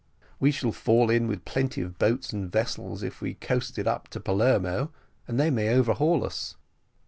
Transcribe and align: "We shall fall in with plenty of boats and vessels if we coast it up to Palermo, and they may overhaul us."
"We 0.39 0.49
shall 0.49 0.71
fall 0.71 1.11
in 1.11 1.27
with 1.27 1.45
plenty 1.45 1.79
of 1.81 1.99
boats 1.99 2.33
and 2.33 2.51
vessels 2.51 3.03
if 3.03 3.21
we 3.21 3.35
coast 3.35 3.77
it 3.77 3.85
up 3.85 4.07
to 4.07 4.19
Palermo, 4.19 4.91
and 5.27 5.39
they 5.39 5.51
may 5.51 5.69
overhaul 5.69 6.25
us." 6.25 6.55